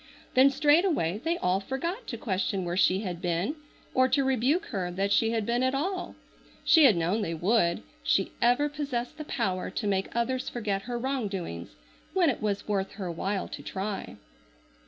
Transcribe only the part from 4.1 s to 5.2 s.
rebuke her that